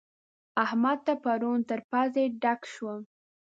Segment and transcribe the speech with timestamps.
[0.63, 3.01] احمد ته پرون تر پزې ډک شوم.